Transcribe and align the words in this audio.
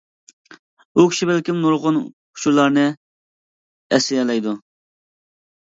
ئۇ 0.93 1.05
كىشى 1.11 1.27
بەلكىم 1.31 1.59
نۇرغۇن 1.65 1.99
ئۇچۇرلارنى 2.07 2.87
ئەسلىيەلەيدۇ. 3.99 4.59